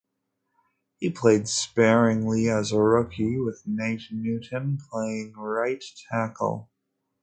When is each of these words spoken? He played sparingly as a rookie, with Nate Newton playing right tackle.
He 0.97 1.11
played 1.11 1.47
sparingly 1.47 2.49
as 2.49 2.71
a 2.71 2.79
rookie, 2.79 3.39
with 3.39 3.61
Nate 3.67 4.11
Newton 4.11 4.79
playing 4.89 5.33
right 5.37 5.83
tackle. 6.09 6.71